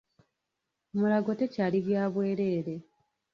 Mulago 0.97 1.31
tekyali 1.39 1.77
bya 1.85 2.03
bwereere 2.13 2.75